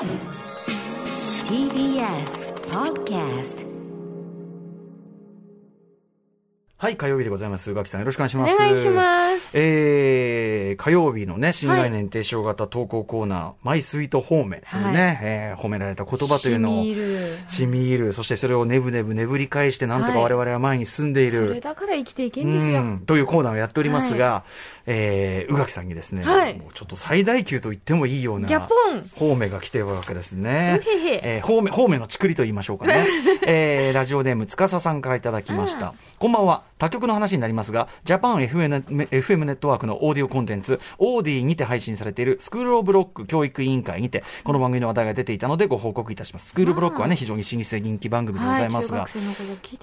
[0.00, 0.08] TBS
[2.70, 3.66] Podcast
[6.78, 7.70] はい、火曜日でございます。
[7.70, 8.54] 宇垣さん、よろしくお願いします。
[8.54, 9.50] お願いします。
[9.52, 16.84] えー、火曜日のね、新概念提唱型投稿コーナー、マイスイート褒めというね、はいえー褒められた言葉というのを、
[17.48, 21.48] 染み入るそしてそれをねぶねぶ眠り返して、なんとかはい我々は前に進んでいる。
[21.48, 22.80] それだから生きていけんですよ。
[22.80, 24.44] うんというコーナーをやっておりますが、
[24.92, 28.48] えー、宇垣さんにですね、はいもうちょっと最大級と言ってもいいような、
[29.14, 30.80] 方面が来てるわけですね。
[31.22, 33.06] えー、方面、方面のちくりと言いましょうかね。
[33.46, 35.94] えー、ラジオネーム、つかささんからいただきました。
[36.18, 36.64] こんばんは。
[36.80, 46.48] 他局の話になりますが、ジャパン FM, FM ネットワークのオーディオコンテンツ、オーディにて配信されているスクールオブロック教育委員会にて、この番組の話題が出ていたのでご報告いたします。
[46.48, 49.06] スクールオブロックはね、非常に老舗人気番組でございますが、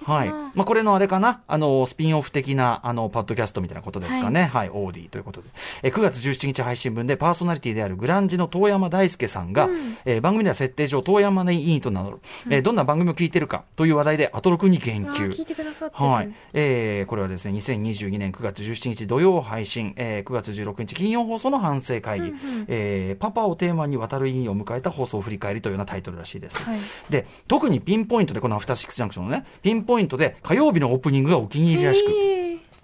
[0.05, 0.29] はい。
[0.29, 4.45] まあ、これのあれかな、あの、スピンオフ的な、あの、パッドキャストみたいなことですかね。
[4.45, 5.49] はい、オーディということで。
[5.83, 9.69] えー、9月17日配信分でパーソナリティであるグランジの遠山大輔さんが、
[10.05, 12.17] えー番組では設定上、遠山ね委員と名乗る、
[12.49, 15.29] えーどんな番組を聞いてるかという話題でアトロクに言及。
[15.31, 16.33] 聞いてくださってるはい。
[16.53, 22.33] えーこれはですね、2022年9月17日土曜配信、えー9月16日金曜放送の反省会議、
[22.67, 26.63] えーパパをテーマに渡る委員を迎えた放送を振り返りというようなタイトルらしいです。
[26.63, 32.11] はいで、特にピンポイントで、このアフターシックスジャンクションのね、ピンポイントで火曜日のオープニングがお気に入りらしく、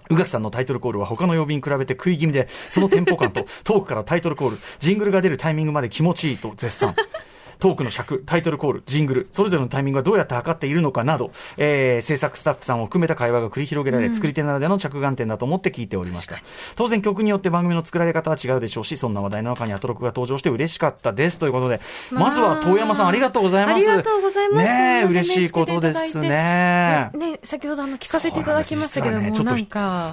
[0.10, 6.96] 宇垣さんのタイトルコールは他の曜日に比べて食い気味で、そのテンポ感とトークからタイトルコール、ジングルが出るタイミングまで気持ちいいと絶賛。
[7.64, 16.36] トークの尺、タイトルコール、ジングル、それぞれのタイミングはどうやって測っているのかなど、えー制作スタッフさんを含めた会話が繰り広げられ、作り手ならではの着眼点だと思って聞いておりました。
[16.76, 21.40] 当然曲によって番組の作られ方は違うでしょうし、そんな話題の中にアトロクが登場して嬉しかったです。
[21.40, 21.80] ということで、
[22.12, 23.76] まずは遠山さんありがとうございます。
[23.76, 24.66] ありがとうございます。
[24.66, 26.28] ね嬉しいことですね。
[26.28, 29.46] ねね先ほどあの聞かせていただきましたけども、ねちょっ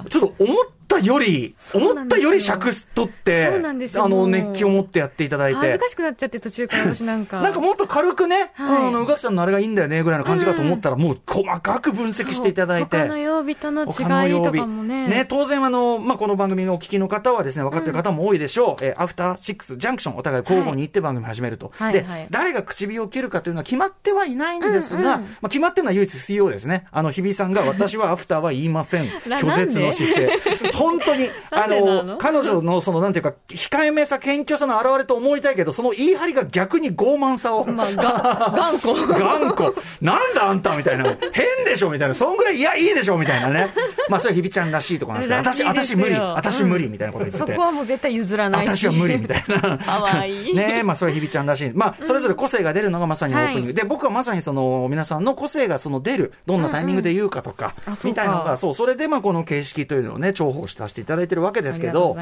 [0.09, 5.57] と思ったより、思ったより尺取って、そうなんですよあの、熱気を持ってやっていただいて。
[5.57, 7.39] 恥ずかしくなっちゃって途中から私なんか。
[7.41, 12.97] なんかもっと軽くね、はいあの、宇垣さんのあれがいいんだよね、ぐらいの感じかと思ったら、もう細かく分析していただいて。
[12.97, 15.25] 他の曜日との違いとかもね。
[15.29, 18.85] 当然あの、まあ、この番組のお聞きの方はですね、分かってる方も多いでしょう。
[18.85, 21.71] えーアフターシックスジャンクション、お互い交互に行って番組始めると。
[21.79, 26.85] で、はいはい誰が唇を切るかというのは決まってはいないんですが、うんうんまあ、決まってるのは唯一水曜ですね。
[26.91, 29.05] あの、日比さんが、私はアフターは言いません。
[29.27, 30.29] な拒絶の姿勢。
[30.81, 32.17] 本当に、あの、の？
[32.17, 37.65] 彼女のその、なんていうか、控えめさ、謙虚さの表れと思いたいけど、その言い張りが逆に傲慢さを。
[37.71, 38.93] まあ、が、頑固。
[39.19, 39.73] 頑固。
[40.01, 41.03] なんだあんたみたいな。
[41.31, 42.13] 変でしょみたいな。
[42.13, 43.73] そんぐらい、いや、いいでしょみたいなね。
[44.09, 46.15] まあ、それは日比ちゃんらしいところなんですけど、私、私無理。
[46.15, 46.89] 私無理。
[46.89, 47.51] みたいなこと言ってて。
[47.51, 48.67] そこはもう絶対譲らない。
[48.67, 49.77] 私は無理みたいな。
[49.77, 51.71] かわいい ねえ、まあそれは日比ちゃんらしい。
[51.73, 53.65] まあそれぞれ個性が出るのがまさにオープニング。
[53.67, 62.15] はいで、僕はまさにその皆さんの個性がその出る、どんなタイミングで言うかとかみたいなのが、そう、それでまあこの形式というのをね、重宝させていただいてるわけですけど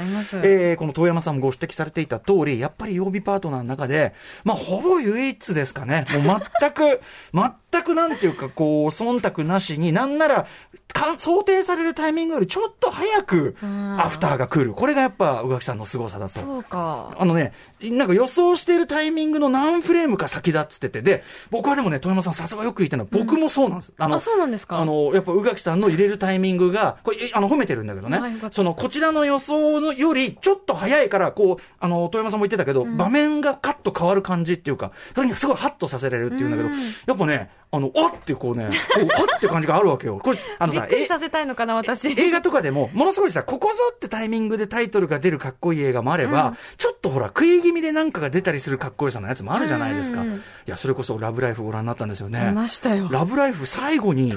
[0.44, 6.06] えーこの遠山さんもご指摘されていた通り、やっぱり曜日パートナーの中で、まあほぼ唯一ですかね。
[6.12, 7.02] もう全く、
[7.72, 10.48] 全くなんていうか、こう、忖度なしに、なんなら、か
[10.94, 14.74] 想定されるタイミングよりちょっと早く、うんアフターが来る。
[14.74, 16.40] これがやっぱ宇垣さんの凄さだと。
[16.40, 17.16] そうか。
[17.18, 23.94] あのね、なんか予想しているタイミングの何フレームか先だっつってて、で、僕はでもね、富山さんさすがよく言ってるのは、僕もそうなんです。
[23.98, 24.78] あの、あ、そうなんですか？
[24.80, 28.20] あの、やっぱ宇垣さんの入れるタイミングが、これ、えあの、褒めてるんだけどね
[28.52, 40.20] その、こちらの予想のより、ちょっと早いから、こう、あの、富山さんも言ってたけど、場面がカッと変わる感じっていうか、それにすごいハッとさせられるっていうんだけど、うんやっぱね、あの、あってこうね、こう、はって感じがあるわけよ。
[40.24, 42.10] これ、あのさ、びっくりえさせたいのかな、私。
[42.10, 50.22] 映画とかでも、ものすごいさ、ここぞってタイミングでタイトルが出るかっこいい映画もあれば、うんちょっとほら、食い気味でなんかが出たりするかっこよさのやつもあるじゃないですか。
[50.22, 52.46] うんうんうんいや、それこそラブライフご覧になったんですよね。
[52.46, 53.08] 見ましたよ。
[53.12, 54.34] ラブライフ最後に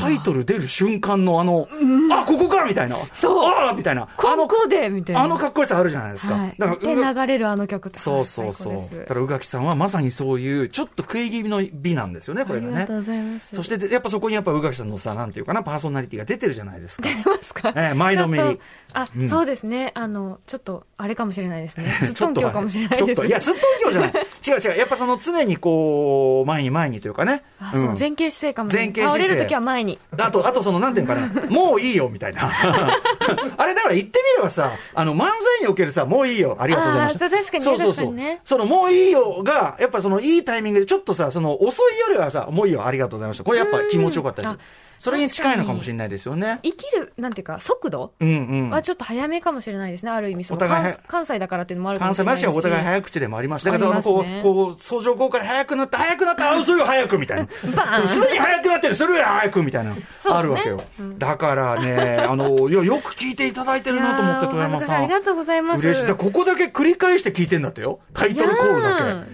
[0.00, 1.68] タイトル出る瞬間のあの、
[2.12, 2.96] あ、ここかみたいな。
[3.12, 4.08] そうああみたいな。
[4.16, 5.22] あの、ここでみたいな。
[5.22, 6.34] あのかっこよさあるじゃないですか。
[6.34, 6.54] はい。
[6.58, 8.98] だから、流れるあの曲そうそうそう。
[8.98, 12.92] だから、宇垣さんはまさにそういう、ちょっと食い気味の美なんですよね、これがねありがと。
[12.94, 13.54] うございます。
[13.54, 17.08] そして、やっぱそこにやっぱ宇垣さんのさ、なんていうかな、パーソナリティが出てるじゃないですか。
[17.24, 17.72] ますか？
[17.76, 18.60] ええ前のめり
[18.92, 19.92] あ、うんそうですね。
[19.94, 21.92] あの、ちょっと、あれかもしれないですね。
[22.00, 23.04] すっととんきょうかもしれないです。
[23.04, 24.10] ちょっと、いや、すっとんきょうじゃない。
[24.10, 24.78] 違う違う。
[24.78, 27.42] やっぱその常にこう、前に前にというかね。
[27.60, 28.92] あ、そう、ん前傾姿勢かもしれない。
[28.94, 29.98] 前傾姿勢倒れるときは前に。
[30.18, 31.50] あと、あとその、なんていうのかな。
[31.50, 32.50] もういいよ、みたいな。
[33.58, 37.30] あれ、だから言ってみればさ、あの、漫才におけるさ、もういいよ、ありがとうございました。
[37.30, 43.44] 確かにねそうそうそうねその、もういいよが、やっぱその、いいタイミングで、ちょっとさ、その、遅いよりはさ、もういいよ、ありがとうございました。
[43.44, 44.58] これやっぱ気持ちよかったですあ。
[44.98, 46.60] それに近いのかもしれないですよね。
[46.62, 48.32] 生きる、なんていうか、速度うんう
[48.66, 48.70] ん。
[48.70, 52.46] はちょっと早めかもしれないですね、ある意味そのお互い関関西だからっていうのもあるかも関西しれないし。
[52.46, 57.44] 話はお互い早口でもありましたけど、ありますこねう、こう、相乗効果で早くなった、早くなった、あ、それよ早くみたいな。
[57.74, 59.94] バーンすでに早くなってる、それより早くみたいな、
[60.30, 60.82] あるわけよ。
[61.18, 64.96] だからね、あの、いや、よく聞いていただいてるなと思って、富山さん。
[64.98, 66.06] ありがとうございます嬉しい。
[66.06, 68.00] だからここだけ繰り返して聞いてんだってよ。
[68.14, 69.24] タイトルコールだ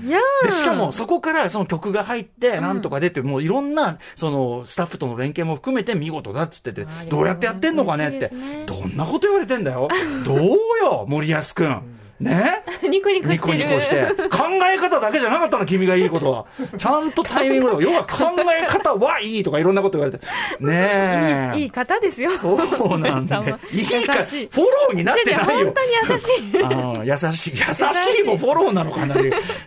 [0.43, 0.47] け。
[0.47, 8.31] で、しかもそこからその曲が入って、なんとか出て、もういろんな、その、スタッフとの連携も含めて見事だっつっててどうやってやってんのかねって。
[8.67, 9.89] どんなこと言われてんだよ。
[10.25, 11.83] どうよ、森保くん。
[12.23, 12.63] ね？
[12.89, 13.33] ニコニコしてる。
[13.33, 14.07] ニコニコして。
[14.29, 16.47] 考え方だけじゃなかったの、君がいいことは。
[16.79, 20.25] ちゃんとタイミングとか、 要は考え方はいいとかいろんなこと言われて。
[20.61, 21.59] ねえ。
[21.59, 22.31] いい方ですよ。
[22.33, 23.39] そうなんだ。
[23.73, 25.67] いいか、フォローになってないよ。
[25.67, 27.27] 本当に優しい。
[27.29, 27.53] 優しい。
[27.59, 29.15] 優しいもフォローなのかな。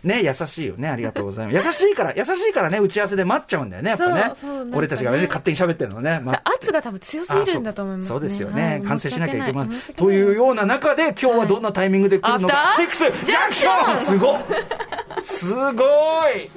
[0.04, 0.90] ね、優しいよね。
[0.90, 1.68] ありがとうございます。
[1.68, 4.32] 優しいから、優しいからね、打ち合わせで待っちゃうんだよね、やっぱね。
[4.74, 6.22] 俺たちがね、勝手に喋ってるのね。
[6.24, 8.64] ま圧が多分強すぎるんだと思います、そうですよね。
[8.64, 9.96] はい完成しなきゃいけません。
[9.96, 12.64] というような中で、今日はどんなタイミングで来るのか。
[12.64, 14.06] アフターセックスジャンクション！
[14.06, 14.40] すごい
[15.24, 15.84] すご
[16.30, 16.50] い。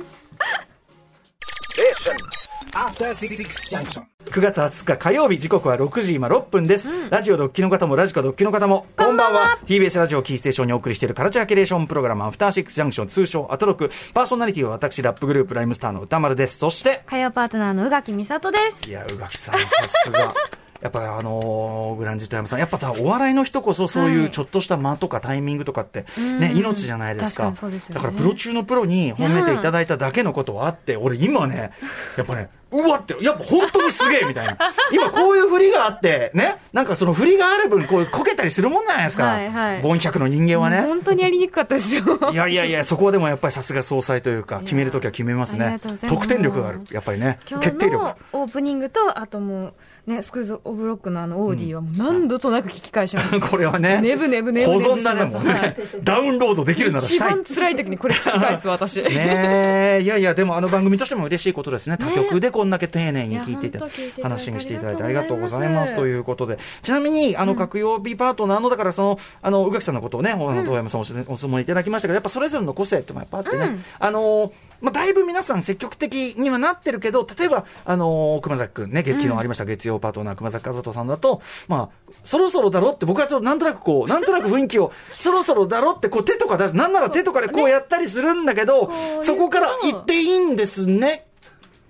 [2.72, 3.36] After Six
[3.70, 4.02] Junction.
[4.26, 9.58] 9月20日火曜日時刻は6時今6分です、ラジオドッキの方もラジコドッキの方もこんばんは。
[9.64, 13.90] TBS ラジオキーステーションにお送りしているカルチャーキュレーションプログラムアフターシックスジャンクション通称アトロク。
[14.12, 16.58] パーソナリティは私ラップグループライムスターの歌丸です。
[16.58, 18.88] そして火曜パートナーの宇垣美里です。
[18.88, 20.34] いや宇垣さんさすが
[20.80, 26.58] やっぱりあのーグランジ富山さん、やっぱさお笑いの人こそそういうちょっとした間とかタイミングとかって、ね、うん。
[26.58, 27.52] 命じゃないですか。
[27.52, 27.94] 確かすよね。
[27.94, 31.72] だからプロ中のプロに褒めていただいただけのことはあって、俺今ね、
[32.16, 34.58] やっぱね、うわって、やっぱ本当にすげえみたいな。
[34.92, 39.24] 今こういう振りがあって、ね、なんかその振りがある分、こうこけたりするもんじゃないですか。
[39.24, 40.82] はいはい凡百の人間はね。
[40.82, 42.02] 本当にやりにくかったですよ。
[42.32, 46.80] いやいやいや、そこはでもやっぱりさすが総裁というか、決めるときは決めますね得点力がある。
[46.90, 47.38] やっぱりね。
[47.46, 48.16] 決定力の。
[48.32, 49.74] オープニングと、あともう、
[50.08, 53.40] ね、スクーズ・オブ・ロックのあのオーディは何度となく聞き返します。
[53.48, 54.00] これはね。
[54.00, 56.04] ねぶねぶねぶ保存だね、もうねい。
[56.04, 57.20] ダウンロードできるなら一。
[57.20, 59.02] 番辛い時にこれ聞き返す私。
[59.02, 61.98] ねえ、いやいや、でもあの番組としても嬉しいことですね。
[61.98, 65.94] 他局でこんだけ丁寧に聞いていて話にしていただいてありがとうございます。
[65.94, 66.58] ということで。
[66.82, 88.90] ちなみに、あの、各曜日パートナーの、だからその、あの、宇垣さんのことをね、あの遠山さんお質問いただきましたけど、やっぱそれぞれの個性っていうのがやっぱあってね、あの、まあ、だいぶ皆さん積極的にはなってるけど、例えば、あの、熊崎くんね、月昨日ありました月曜パートナー熊崎和人さんだと、まあ、そろそろだろって僕はちょっとなんとなくこう、なんとなく雰囲気を、 そろそろだろってこう手とか出し、なんなら手とかでこうやったりするんだけど、
[89.22, 91.28] そこから言っていいんですね。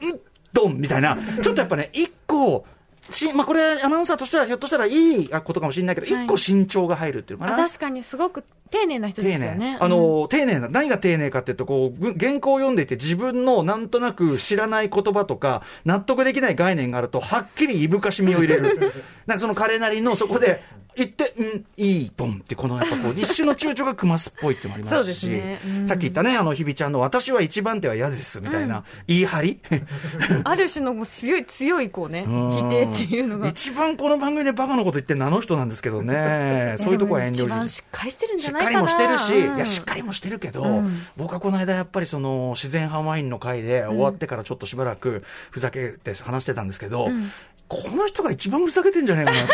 [0.00, 0.27] ん
[0.58, 1.16] ドンみたいな。
[1.42, 2.66] ちょっとやっぱね、一個、
[3.10, 7.68] しまあ、これ、アナウンサーとしてはひょっとしたらいいことかもしれないけど、はい一個慎重が入るっていうのかあな。
[7.68, 9.78] 確かにすごく丁寧な人ですよね。
[9.80, 18.92] あの、丁寧な、何が丁寧かっていうと、こう、ぐ原稿を読んでいて自分のなんとなく知らない言葉とか、納得できない概念があると、はっきりいぶかしみを入れる。
[19.26, 20.62] なんかその彼なりの、そこで、
[20.98, 25.60] 言って、うん、いい、ポンって、このやっぱこう、 一種の躊躇がクマスっぽいってもありますし、すね。
[25.64, 25.88] うん。
[25.88, 29.60] さっき言ったね、あの、日比ちゃんの、私は一番手は嫌です、みたいな、言い張り。
[30.42, 32.50] ある種のもう強い、強いこうね、うん。
[32.50, 33.48] 否定っていうのが。
[33.48, 38.70] 一番この番組でバカなこと言ってるのあの人なんですけどね、そういうとこは遠慮一番ししっかりしてるんじゃないかな。
[38.70, 47.30] かりもしてるし、うんいや、しっかりもしてるけど、うん僕はこの間やっぱりその自然派ワインの会で終わってからちょっとしばらくふざけて話してたんですけど、ん
[47.68, 49.52] この人が一番ふざけてんじゃないかなって。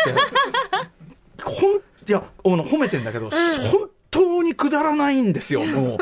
[1.43, 5.97] ほん、いや、褒めてんだけど、本当にくだらないんですよ、もう。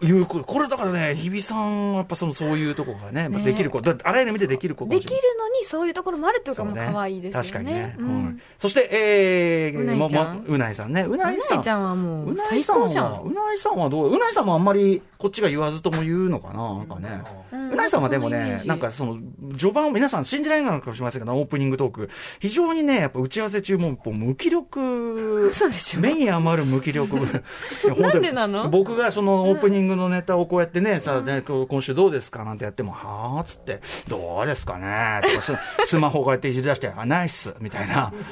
[0.00, 7.48] いうことこれだからね、日比さんはやっぱそのそういうところがね、まあねできる子、だあらゆる意味でできる子かできるのにそういうところもあるっていうかも可愛いですよね。
[7.48, 7.96] 確かにね。
[7.98, 8.40] ううんん。
[8.58, 10.16] そして、えー、うないち
[10.46, 11.02] うないさんね。
[11.02, 11.56] うないうさん。
[11.58, 13.12] なちゃんはもううない最さん高じゃん。
[13.12, 14.10] はうないさんはどう？
[14.14, 17.22] うないさんもあんまりこっちが言わずとも言うのかななんかね。
[17.50, 19.18] うないさんはでもね、なんかその、
[19.56, 22.10] 序盤を皆さん信じられないのかもしれませんけど、オープニングトーク。
[22.38, 27.16] 非常にね、やっぱ打ち合わせ中も、無気力、 嘘でしょ目に余る無気力。
[27.98, 28.70] なんでなの？
[28.70, 35.52] 僕がそのオープニングのネタをこうやってね、さあ、ね、今週どうですかなんてやっても、はあっつって、どうですかねとかス、
[35.84, 38.12] スマホこうやっていじり出して、あ、ナイスみたいな。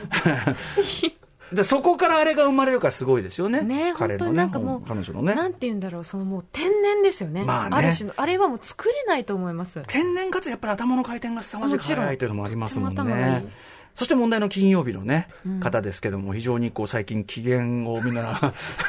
[1.53, 3.61] でそこからあれが生まれるからすごいですよね。
[3.61, 5.35] ね彼のね、なんかもう彼女のね。
[5.35, 7.45] なんて言うんだろう、そのもう天然ですよね。
[7.45, 9.83] まあねる種の、あれはもう作れないと思います。
[9.87, 13.76] 天然かつやっぱり頭の回転が凄まじく速いというのもありますもんねい。
[13.97, 18.39] そして問題の金曜日のね、方ですけども、非常にこう最近機嫌をみんな、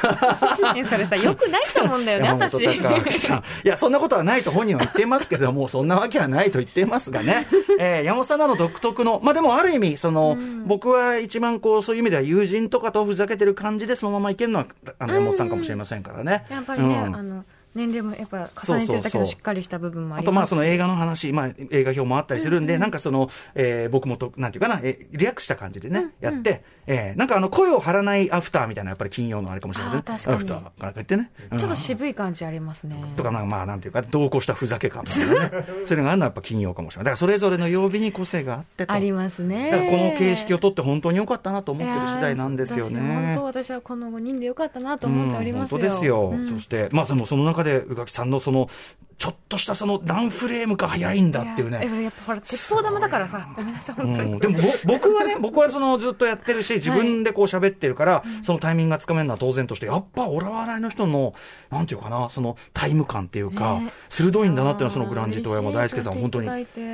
[0.76, 2.60] えそれさ、よくないと思うんだよね、山本
[3.10, 3.24] 私。
[3.64, 7.46] いや、そんなことはないと本人は言っていますけども、そんなわけはないと言っていますがね。
[7.80, 10.36] えー山本さんなの独特の、まあでもある意味、その、
[10.66, 14.66] 僕は一番こう、そういう意味では友人とかとふざけてる感じでそのままいけるのは、
[14.98, 16.44] あの、山本さんかもしれませんからね。
[16.50, 17.44] やっぱりね、うんあの、
[17.74, 31.30] 年齢もやっぱ重ねてるだけそうそうそうのしっかりした部分もああとまありますしその映画の話、まあ、映画表もあったりするんで、なんかその、えー僕もと、なんていうかな、えーリラックスした感じでね、やって、えーなんかあの声を張らないアフターみたいな、やっぱり金曜のあれかもしれませんあー確かにアフターから言ってね。
[31.52, 32.96] うんちょっと渋い感じありますね。
[33.16, 35.66] とか、まあ、なんていうか、同行したふざけ感みたいなね。
[35.84, 37.04] それがあるのはやっぱ金曜かもしれない。
[37.04, 38.92] だからそれぞれの曜日に個性があってと。
[38.92, 39.70] ありますね。
[39.70, 43.00] だからこの形式を取って本当に良かったなと思ってる次第なんですよね。
[43.00, 45.76] 本当私はこの5人でよかったなと思っておりますよ。
[45.76, 46.30] うん本当ですよ。
[46.30, 48.68] うんそして、まあその、その中で宇垣さんのその、
[49.18, 51.84] ちょっとしたその何フレームか早いんだっていうね。
[51.84, 54.32] ややっぱほら、鉄砲玉だからさ、ごめんなさい、本当に。
[54.34, 61.34] うん、でもぼ 僕はね、僕はそのずっとやってるし、自分でこう喋ってるから、そのタイミングがつかめるのは当然として、やっぱオラ笑いの人の、
[61.70, 66.48] なんていうかな、そのタイム感っていうか、ね鋭いんだなっていうのは、そのグランジと山大輔さん、本当に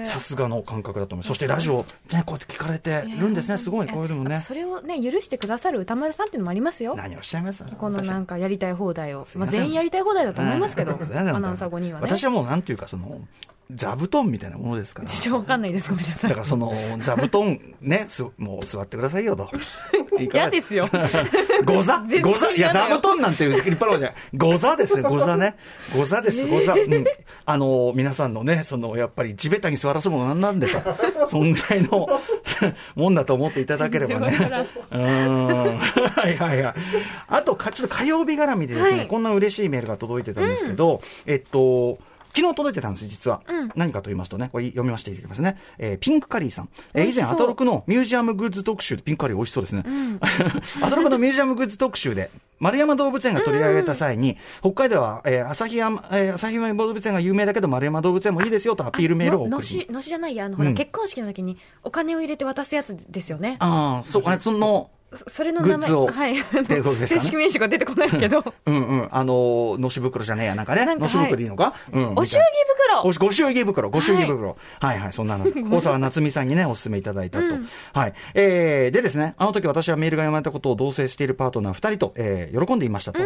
[0.04, 1.28] さすがの感覚だと思います。
[1.28, 4.40] そしてラジオ、ね、こうやって聞かれてるんですね、すごい、こういうのもね。
[4.40, 6.95] それをね、許してくださる歌丸さんっていうのもありますよ。
[6.97, 7.64] 何をおっしゃいます？
[7.78, 9.26] このなんかやりたい放題を。
[9.37, 12.13] まあ、全員やりたい放題だと思いますけど、アナウンサー5人はね。
[12.16, 13.21] 私はもうなんていうか、その、
[13.71, 15.09] 座布団みたいなものですから。
[15.09, 16.42] ちょっとわかんないです、ごめんなさいだか。
[16.42, 19.49] らその座布団ね、すもう座ってくださいよと。
[20.21, 20.88] 嫌ですよ。
[21.64, 24.16] ご座ご座いや、座布団なんていう立派なのじゃない。
[24.35, 25.56] ご座ですね、 ご座ね。
[25.97, 26.75] ご座です、ご座。
[26.75, 27.04] うん。
[27.47, 31.26] あの、皆さんのね、その、やっぱり地べたに座らすものなんなんでと。
[31.26, 32.06] そんぐらいの
[32.94, 34.37] もんだと思っていただければね。
[34.90, 35.78] うーん。
[35.78, 36.75] はいはいはい。
[37.28, 41.99] あとか、ちょっと火曜日絡みでですね、はいこんな嬉しいメールが届いてたんですけど、えっと、
[42.34, 43.42] 昨日届いてたんです、実は。
[43.46, 45.56] うん何かと言いますとね、これ読みましていただきますね。
[45.78, 46.68] えーピンクカリーさん。
[46.94, 49.84] えー以前、アトロクのミュージアムグッズ特集で、ピンクカリー美味しそうですね。
[50.80, 63.56] アトロクのミュージアムグッズ特集で、丸山動物園が取り上げた際に、北海道は、えー旭山、えー旭山動物園が有名だけど、丸山動物園もいいですよとアピールメールを送りののし、のしじゃないや、あの、ほら、うん結婚式の時にお金を入れて渡すやつですよね。
[63.61, 66.37] ああ、そう、あその、そそれの名前、グッズをはい。
[67.06, 68.44] 正式名称が出てこないけど。
[68.66, 70.85] うんうん、あのー、のし袋じゃねえや、なんかね。
[70.85, 72.12] かのし袋でいいのか、うん。
[72.16, 72.44] お祝儀
[72.90, 74.56] 袋おしご祝儀袋、ご祝儀袋。
[74.80, 75.47] はい、はい、そんなの。
[75.71, 77.47] 大沢夏美さんにね、お勧めいただいたと。
[77.47, 78.14] うんはい。
[78.35, 83.21] えー、でですね、あの時私はメールが読まれたことを同棲しているパートナー二人と、えー、喜んでいましたと。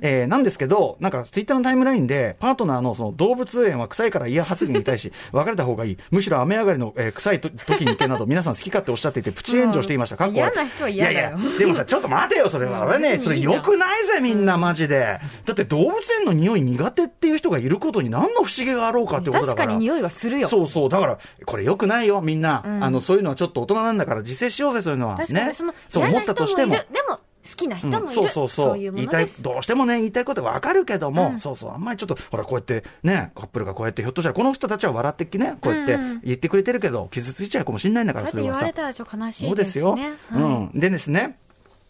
[0.00, 5.98] えー、なんですけど、なんかツイッターのタイムラインで、パートナーのその動物園は臭いから嫌発言に対し、別れた方がいい。
[6.10, 10.16] むしろ雨上がりの、えー、臭いと時に行けなど、皆さん好き勝手おっしゃっていて、プチ炎上していました。
[10.16, 12.82] かっこ嫌な人は嫌だよいやでもさ、ちょっと待てよ、それは。
[12.82, 15.20] あれね、それ良くないぜ、みんな、マジで。
[15.44, 19.46] だって動物園の匂い苦手っていう人がいることに何の不思議があろうかってことだか。
[19.46, 20.48] 確からに匂いはするよ。
[20.48, 20.88] そうそう。
[20.88, 22.62] だから、これ良くないよ、みんな。
[22.64, 25.16] うんあの、そういうのはちょっと大人なんだから自制しようぜ、そういうのは。
[25.16, 25.52] ね
[25.88, 28.06] そう思ったとしてもでも、好きな人もいる。
[28.06, 28.92] うんそうそうそういう。
[29.40, 39.92] どうしてもね言いたいことがわかるけども、うんそうそうあんまりちょっとほらこうやってねカップルがこうやってひょっとしたらこの人たちは笑ってきねこうやって言ってくれてるけど傷ついちゃうかもしれないんだからそれはさ言われたらちょっと悲しそいうですしですよ。
[39.92, 40.80] はいん。
[40.80, 41.38] でですね、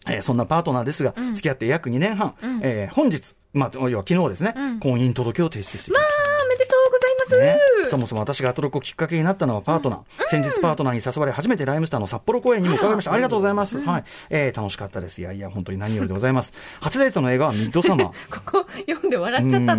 [0.07, 6.31] えーそんなパートナーですが、うん付き合って約2年半、うんえー本日、まあ、要は昨日ですね、うん婚姻届を提出してきました。
[6.33, 6.36] あ
[7.29, 7.39] ます。
[7.39, 13.13] ね、そもそも私がアトロクをきっかけになったのはパートナー、先日パートナーに誘われ初めてライムスターの札幌公演にも伺いました。
[13.13, 14.03] ありがとうございます、はい。
[14.29, 15.19] えー楽しかったです。
[15.19, 16.53] いやいや本当に何よりでございます。
[16.81, 18.07] 初デートの映画はミッドサマー。
[18.45, 19.77] ここ読んで笑っちゃった。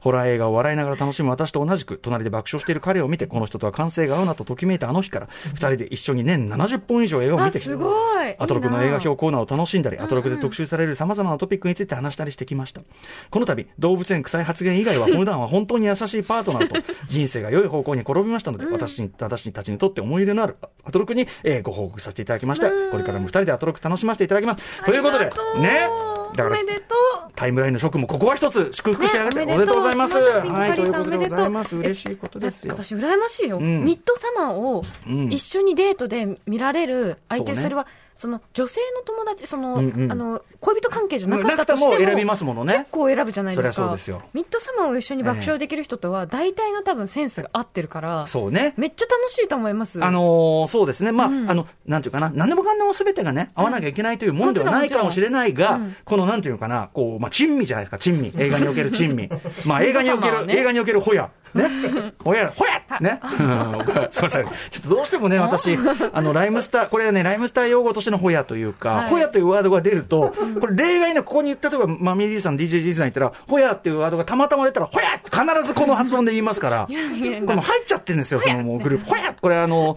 [0.00, 7.90] ホラー映画を笑いながら楽しむ私と同じく隣で爆笑している彼を見てこの人とは感性が合うなとときめいたあの日から二人で一緒に年70本以上映画を見てきたあすご
[8.22, 8.36] い。
[8.38, 12.82] アトロクの映画表コーナーを楽しんだりアトロクで特集されるさまざまなトピックについて話したりしてきました。
[13.30, 22.68] この度動物園臭い発言以外は普段は本当に優しいパートナーと人生が良い方向に転びましたので、私に私たちにとって思い入れのあるアトロクに、えーご報告させていただきました。
[22.68, 24.84] これからも二人でアトロク楽しませていただきます。
[24.84, 25.26] ということで
[25.60, 25.88] ね。
[26.34, 26.94] だからおめでと
[27.28, 27.32] う。
[27.36, 30.18] タイムラインの職もここは一つ祝福してあげて、ねおめでとうございます。
[30.18, 31.76] はい、ということでございます。
[31.76, 32.74] 嬉しいことですよ。
[32.74, 33.84] 私、羨ましいよ、うん。
[33.84, 35.32] ミッドサマーをうん。
[35.32, 42.90] 一緒にデートで見られる相手、それはその女性の友達その、うんうんあの恋人関係じゃなかったとしてもも選びますものね結。
[42.90, 48.74] 構選ぶじゃないですかすよミッドサマーを一緒に爆笑できる人とは大体の多分センスが合ってるから、そうね。
[48.76, 51.12] めっちゃ楽しいと思いますあのーそうですね。
[51.12, 58.32] まあ、うんあの、なんていうかな、何でもかんでも全てがね、合わなきゃいけないというもんではないかもしれないが、うんこのなんていうのかな、こう、まあ、珍味じゃないですか、珍味。
[58.36, 59.28] 映画における珍味。
[59.66, 61.30] まあ、映画における、ね映画におけるホヤ。
[61.54, 61.68] ね。
[62.22, 63.20] ホヤ、ホヤね。
[63.22, 64.44] うんすいません。
[64.44, 65.76] ちょっとどうしてもね、私、
[66.12, 69.10] あの、ライムスター、これはね、ライムスター用語としてのホヤというか、はい。
[69.10, 79.10] ホヤというワードが出ると、これ例外なくここに、例えば、マミー D さん、DJG さん言ったら、ホヤっていうワードがたまたま出たら、ホヤ必ずこの発音で言いますから、これもう入っちゃってるんですよ、そのもうグループ。
[79.10, 79.96] ホヤこれあの、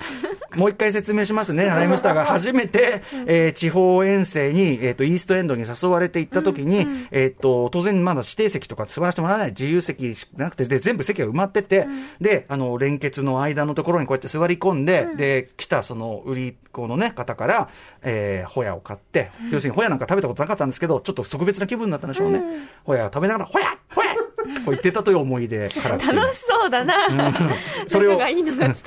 [0.55, 1.65] もう一回説明しますね。
[1.65, 11.87] ライムスターが初めて、えー地方遠征に、えっ、と、イーストエンドに誘われて行った時に、えっ、と、当然まだ指定席とか座らせてもらわない自由席しなくて、で、全部席が埋まってて、
[12.21, 17.69] で、あの、連結の間のところにこうやって座り込んで、で、来たその売り子のね、方から、
[18.03, 22.41] えーホヤを買って、要するにホヤなんか食べたことなかったんですけど、ちょっと特別な気分になったんでしょうね。
[22.83, 24.15] ホヤを食べながら、ホヤホヤ
[24.65, 27.33] と言ってたという思い出から楽しそうだな。
[27.87, 28.19] それを、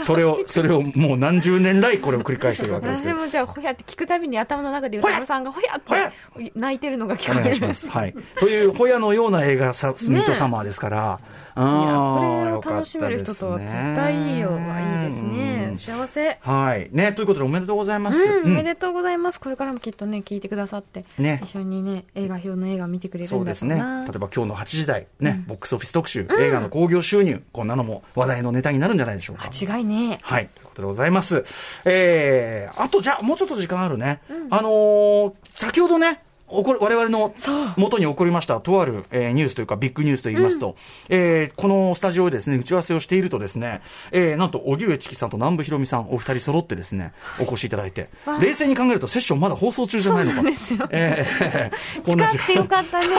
[0.02, 3.14] それを、それをもう何十年来これを繰り返してるわけですけど。
[3.16, 7.50] 私もじゃあ、ほやって聞くたびに頭の中で歌丸さんがほやって泣いてるのが聞こえる。
[7.50, 7.90] 願いします。
[7.90, 8.14] はい。
[8.38, 11.20] という、ホヤのような映画さ、ミッドサマーですから。
[11.56, 14.50] いやいや、これを楽しめる人とは絶対いいよ。
[14.52, 15.72] いいですね。
[15.76, 16.38] 幸せ。
[16.40, 16.88] はい。
[16.92, 18.22] ね、ということでおめでとうございます。
[18.22, 19.40] うん、おめでとうございます。
[19.40, 23.76] これからもきっとね、聞いてくださって、ね一緒にね、映画表の映画見てくれるそうですね。
[23.76, 23.84] 例え
[24.18, 29.50] ば今日の8時台、ね、ボックスオフィス特集、映画の興行収入、こんなのも話題のネタになるんじゃないでしょうか。
[29.52, 30.48] 間違いねはい。
[30.48, 31.44] ということでございます。
[31.84, 34.20] えー、あとじゃあ、もうちょっと時間あるね。
[34.50, 37.32] あのー先ほどね、起こる我々の
[37.76, 40.76] 元に起こりました、とある、えーニュースというか、ビッグニュースといいますと、
[41.08, 48.08] えーこのスタジオでですね、打ち合わせをしているとですね、えーなんと、荻上チキさんと南部ひろみさん、お二人揃ってですね、お越しいただいて、
[48.40, 50.42] 冷静に考えると、セッションまだ放送中じゃないのか。
[50.90, 53.16] えー こんな時間よかったね。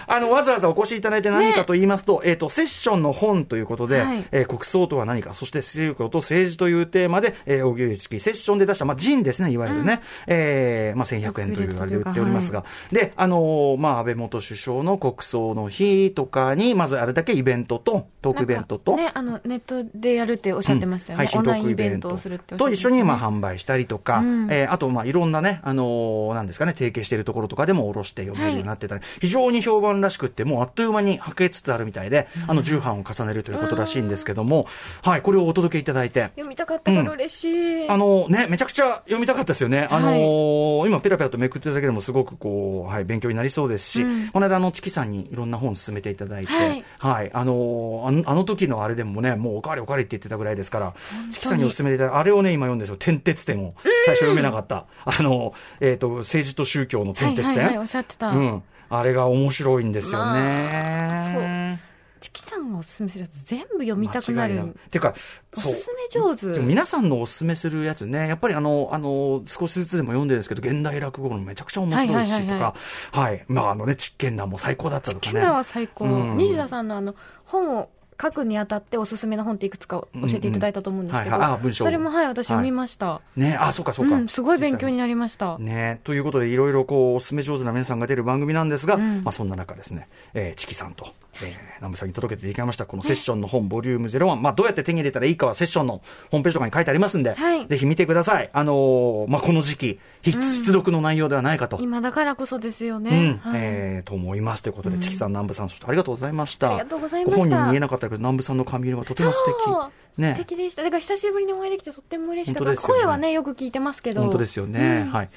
[0.06, 4.24] あの、わざわざお越しいただいて何かと言いますと、えっ、と、セッションの本ということで、はい。
[4.32, 21.26] えー国葬とは何か、そして宗教と政治というテーマで、えー、荻上チキセッションで出した、まあ、ジンですね、いわゆるね、えーまあ、1100円というあれで売ってておりますが、で、あのまあ、安倍元首相の国葬の日とかに、まずあれだけイベントと、トークイベントと、ね、あの、ネットでやるっておっしゃってましたよね。
[21.26, 22.08] 配信トークイベント。
[22.08, 24.48] をするってと一緒にまあ販売したりとか、うん。
[24.50, 34.66] えーあとまあいろんなね、あのーなんですかね、提携しているところとかでも卸して読めるようになってたり、非常に評判らしくって、もうあっという間に履けつつあるみたいで、あの重版を重ねるということらしいんですけども、
[35.02, 36.30] はい、これをお届けいただいて。
[36.34, 37.44] 読みたかったから嬉し
[37.84, 37.88] い。
[37.88, 39.86] あのね、めちゃくちゃ読みたかったですよね。
[39.90, 44.28] あのーはい今ペラペラとめくってるだけでもすごくこう、はい、勉強になりそうですし、うん。
[44.28, 46.52] この間あの、チキさんにいろんな本進めていただいて、
[46.98, 50.94] ははいい、あのーあの、時のあれでもね、もうおかわりおかわりって言ってたぐらいですから、
[51.30, 53.74] チキさんにお勧めていただいた、あれをね、今読んでるんですよ、点鉄点を。
[54.04, 54.86] 最初読めなかった。
[55.04, 57.54] あの、えっ、と、政治と宗教の点鉄点。
[57.54, 58.28] はいはいはい、おっしゃってた。
[58.28, 58.62] うん。
[58.90, 61.78] あれが面白いんですよね。
[61.80, 61.94] ま
[62.24, 64.72] チキさんがおすすめするやつ全部読みたくなる間違い。
[64.90, 65.14] ていうか、
[65.52, 65.72] そう。
[65.72, 66.60] おすすめ上手。
[66.60, 72.74] 皆さんのおすすめするやつね、やっぱりあの、あの、少しずつでも読んでるんですけど、現代落語のめちゃくちゃ面白いしとか、
[73.12, 73.44] はい。
[73.46, 75.32] まああのね、実験談も最高だったとかね。
[75.32, 76.06] キナは最高。
[76.06, 77.90] うん西田さんのあの、本を
[78.20, 83.20] 書くにあたっておすすめの本っていくつか教えていただいたと思うんですけど、うんうんはいはいそれもはい、私読みました。
[83.36, 84.14] ね、あ、そうかそうか。
[84.14, 85.58] うん、すごい勉強になりました。
[85.58, 89.22] ね、ということで、いろいろこう、おすすめ上手な皆さんが出る番組なんですが、うん。
[89.24, 91.12] まあそんな中ですね、えーチキさんと、
[91.42, 96.00] えー南部さんに届けていただきました、このセッションの本、ボリューム01、まあどうやって手に入れたらいいかはセッションの
[96.30, 98.50] ホームページとかに書いてありますんで、はいぜひ見てください。
[98.52, 101.78] あのーまあこの時期、必必読の内容ではないかと。
[101.80, 103.38] 今だからこそですよね。
[103.44, 106.68] うん、はいえーと思いますということで、チキさん、南部さん、そしてありがとうございました。
[106.68, 110.22] ありがとうございましたご本人に言えなかったけど、南部さんの髪色がとても素敵。
[110.22, 110.38] ね素。
[110.38, 110.82] 敵でした。
[110.82, 112.70] だから久しぶりにお会いできてとっても嬉しかった。
[112.70, 114.22] ね声はね、よく聞いてますけど。
[114.22, 115.02] 本当ですよね。
[115.02, 115.28] うんはい。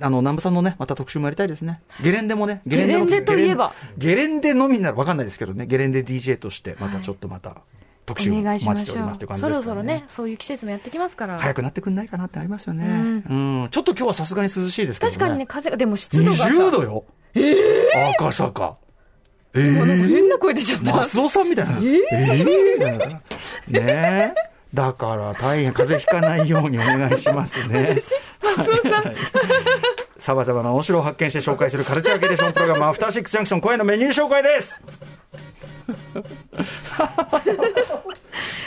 [0.00, 1.80] あの、南部さんのね、また特集もやりたいですね。
[2.02, 7.56] ゲレンデもね、 ゲレンデといえばゲレンデのみならわかんないですけどね、ゲレンデ DJ として、またちょっとまた
[8.06, 11.38] 特集をおお願いしましょ待ちしておりますという感じですからろそろね、そういう季節もやってきますから。
[11.38, 12.84] 早くなってくんないかなってありますよね。
[12.86, 13.68] ううんん。
[13.70, 15.16] ちょっと今日はさすがに涼しいですけどね。
[15.16, 16.48] 確かにね、風が、でも湿度がさ。
[16.48, 17.04] 20度よ。
[17.34, 18.76] えー、赤坂。
[19.56, 20.96] えなんかー、変な声出ちゃった。
[20.96, 21.78] マスオさんみたいな。
[21.78, 23.18] えー、
[23.68, 24.54] ねえ。
[24.74, 27.96] だから大変風邪ひかないようにお願いしますね。
[28.00, 28.16] さ
[30.32, 34.80] まざまな面白を発見して紹介するカルチャーキュレーションプログラム、 アフターシックスジャンクション、今夜のメニュー紹介です。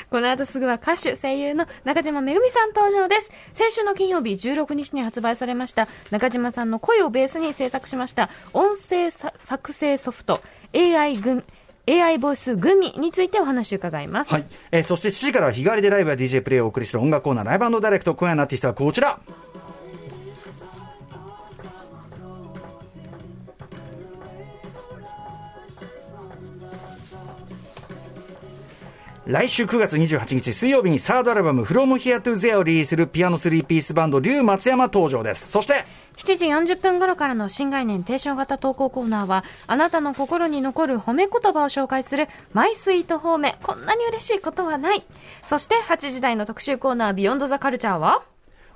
[0.10, 3.32] この後すぐは歌手、声優の中島めぐみさん登場です。
[3.54, 10.42] 先週の金曜日16日に発売されました中島さんの声をベースに制作しました音声さ作成ソフト
[10.74, 11.44] AI 群
[11.90, 14.32] AI ボイスグミについてお話を伺います。
[14.32, 14.46] はい。
[14.72, 18.14] えーそして7時からは日替わりでライブや DJ プレイをお送りする音楽コーナー、ライブダイレクト。
[18.14, 19.20] 今夜のアーティストはこちら。
[29.28, 35.52] 来週9月28日水曜日にサードアルバム From Here to There をリリースするピアノ3ピースバンド竜松山登場です。
[35.52, 35.84] そして、
[36.16, 45.04] 7時40分頃からの新概念提唱型投稿コーナーは、あなたの心に残る褒め言葉を紹介する、マイスイート褒め、こんなに嬉しいことはない。
[45.46, 48.24] そして8時台の特集コーナー、ビヨンドザカルチャーは、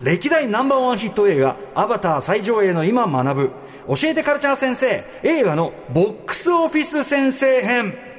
[0.01, 3.51] 歴代ナンバーワンヒット映画「アバター」最上映の今学ぶ
[3.87, 8.10] 教えてカルチャー先生映画のボックスオフィス先生編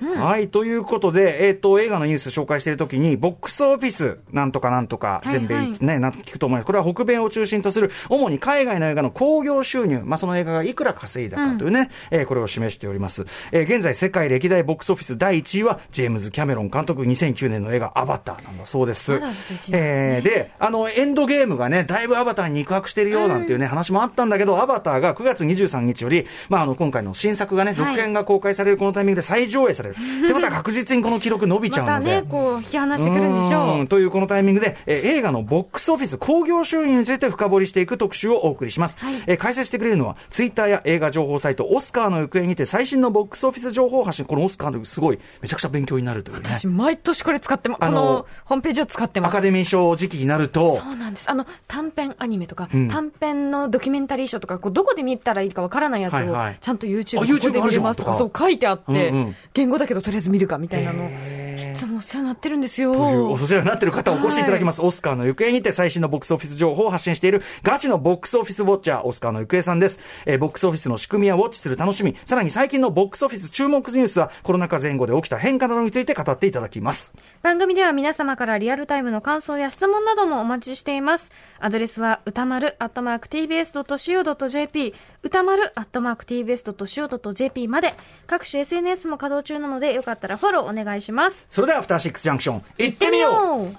[0.00, 6.66] はい、ということで、えっ、と、映画のニュース紹介しているときに、ボックスオフィス、なんとかなんとか、い全米はいね、なんと聞くと思います。
[6.66, 13.24] これは北米を中心とする、主に海外の映画の興行収入、まあ、その映画がいくら稼いだかというね、えーこれを示しております。
[13.52, 19.12] えー現在、世界歴代ボックスオフィス第1位は、ジェームズ・キャメロン監督2009年の映画、アバターなんだそうです。
[19.12, 29.87] まですねえーで、あの、エンドゲームがね、だいぶアバターに肉薄してるようなんていうね、話もあったんだけど、アバターが9月23日より、まあ、あの、今回の新作がね、続編が公開されるこのタイミングで再上映される。
[29.90, 32.16] ってことは確実にこの記録伸びちゃうので。
[32.16, 33.86] またね、こう、引き離してくるんでしょんう。
[33.86, 38.98] というこのタイミングで、えー映画のボックスオフィス興行収入について深掘りしていく特集をお送りします。
[39.26, 44.26] えー解説してくれるのは、ツイッターや映画情報サイト、オスカーの行方にて最新のボックスオフィス情報を発信。
[44.26, 46.42] このオスカーのすごい、めちゃくちゃ勉強になるというね。
[46.44, 47.84] 私、毎年これ使ってます。
[47.84, 49.40] あのこのホームページを使ってますアカ。
[49.40, 51.30] デミー賞時期になると、そうなんです。
[51.30, 61.10] あの、短編アニメとか、ん短編のドキュメンタリーショーとか、こうどこで見たらいいかわからないやつを、はいはいちゃんと YouTube で見れますとかそう書いてあって、うんうん言語だけどとりあえず見るかみたいなの、
[61.58, 62.94] いつもお世話になってるんですよ。
[62.94, 70.00] というお世話になっている方お越しいただきます、オスカーの行方にて最新のボックスオフィス情報を発信しているガチのボックスオフィスウォッチャー、オスカーの行方さんです。
[70.26, 77.12] えーボックスオフィスの仕組みやウォッチする楽しみ、さらに最近のボックスオフィス注目ニュースはコロナ禍前後で起きた変化などについて語っていただきます。
[77.42, 81.30] 番組では皆様からリアルタイムの感想や質問などもお待ちしています。
[81.60, 84.94] アドレスは歌丸アットマーク tbs.co.jp
[85.24, 87.94] 歌丸アットマーク tbs.co.jp まで
[88.28, 91.47] 各種 SNS も稼働中なのでよかったらフォローお願いします。
[91.50, 93.76] それではアフターシックスジャンクション、行っててみみようよう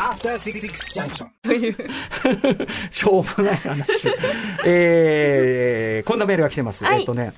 [0.00, 0.60] After Six
[0.94, 1.28] Junction.
[2.90, 4.08] しょうもない話。
[4.64, 6.84] えー、こんなメールが来てます。
[6.84, 7.32] はいえっとね、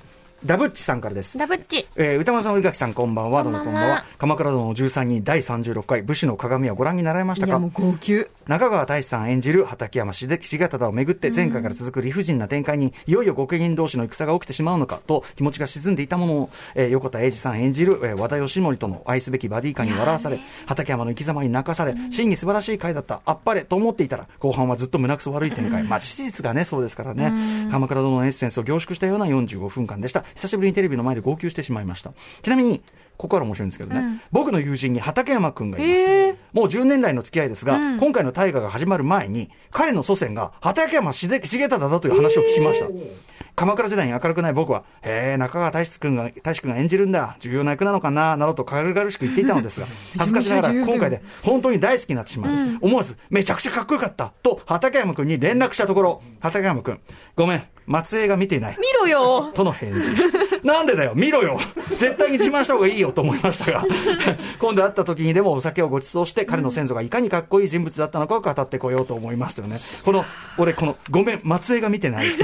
[0.45, 1.37] ダブッチさんからです。
[1.37, 1.87] ダブッチ。
[1.95, 3.43] えー歌丸さん、宇垣さん、こんばんは。
[3.43, 4.05] どうもこんばんは。
[4.17, 7.51] 鎌倉殿の13人第36回武士の鏡はご覧になられましたか？
[7.51, 8.27] いやもう号泣。
[8.45, 25.83] 中川大志さん演じる畠山重重忠をめぐって前回から続く理不尽な展開に、いよいよ御家人同士の戦が起きてしまうのかと気持ちが沈んでいたものの、えー横田英二さん演じる、えー和田義盛との愛すべきバディ感に笑わされ、畠山の生き様に泣かされ、真に素晴らしい回だった、あっぱれと思っていたら、後半はずっと胸くそ悪い展開。
[25.83, 27.31] まあ事実がね、そうですからね。
[27.71, 30.25] 鎌倉殿のエッセンスを凝縮したような45分間でした。
[30.35, 32.13] 久しぶりにテレビの前で号泣してしまいました。
[32.41, 32.81] ちなみに、
[33.17, 36.03] ここから面白いんですけどね、僕の友人に畠山くんがいます。
[36.51, 37.99] もう10年来の付き合いですが、うん。
[37.99, 42.87] 今回の大河が始まる前に、彼の祖先が畠山重重忠だという話を聞きました。
[43.55, 56.99] 鎌倉時代に明るくない僕は、へえ、中川大志くんが、大志くんが演じるんだ、重要な役なのかな、などと軽々しく言っていたのですが、恥ずかしながら今回で本当に大好きになってしまい、思わず、めちゃくちゃかっこよかった、と畠山くんに連絡したところ、畠山くん、
[57.35, 58.77] ごめん、松江が見ていない。
[58.79, 59.51] 見ろよ。
[59.53, 59.99] との返事。
[60.63, 61.59] なんでだよ、見ろよ。
[61.89, 63.85] 絶対に自慢した方がいいよと思いましたが、
[64.59, 69.77] 今度会った時にでもお酒をご馳走して、彼の先祖がいかにかっこいい人物だったのかを語ってこようと思いましたよね。
[70.03, 70.25] この、
[70.57, 72.27] 俺、この、ごめん、松江が見てない。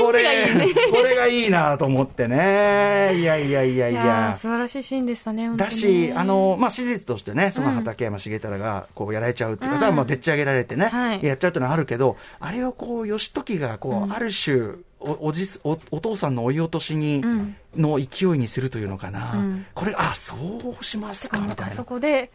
[0.00, 0.48] これ、
[0.90, 3.16] これがいいなと思ってね。
[3.16, 4.36] いやいやいやいいや。
[4.38, 5.50] 素晴らしいシーンでしたね。
[5.56, 14.76] だし、あ、の、まあ、史実としてね、その畠山重忠が、こう、やられちゃうっていうかさ、まあ、でっち上げられてね、はいやっちゃうっていうのはあるけど、あれをこう、義時が、こう、ある種、
[15.06, 17.56] おおじすおお父さんの追い落としに、ん。
[17.76, 19.66] の勢いにするというのかな、うん。
[19.74, 20.34] これあそ
[20.80, 21.72] うしますかみたいな。
[21.72, 22.30] あそこで、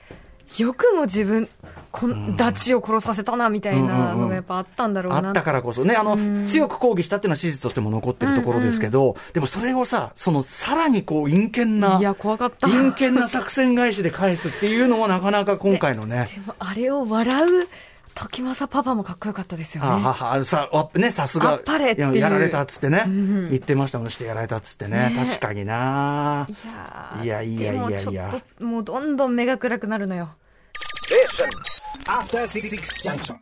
[0.58, 1.48] よくも自分、
[1.92, 5.30] こんダチを殺させたな、みたいなのがやっぱあったんだろうな。
[5.30, 6.46] あったからこそね、あの、うん。
[6.46, 12.68] 強く抗議したっていうのは史実としても残ってるところですけど、でもそれをさ、そのさらにこう陰険な、いや、怖かった。
[12.68, 16.30] 陰険な作戦返しで返すっていうのもなかなか今回のね。
[16.34, 17.68] でもあれを笑う
[18.16, 19.90] 時政パパもかっこよかったですよね。
[19.90, 22.16] はははさあね、さすがあっぱれっていう。
[22.16, 25.26] ややられたっつってね、うん言ってましたもんしてやられたっつってね、ね。
[25.26, 26.48] 確かにな。
[26.50, 27.24] いやー。
[27.26, 28.00] いやいやいやいや。
[28.02, 30.30] でもちょっともうどんどん目が暗くなるのよ。
[33.04, 33.42] Junction.